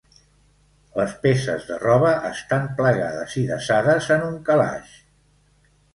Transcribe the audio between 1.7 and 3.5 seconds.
roba estan plegades i